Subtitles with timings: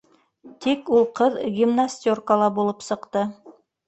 [0.65, 3.23] Тик ул ҡыҙ гимнастеркала булып сыҡты.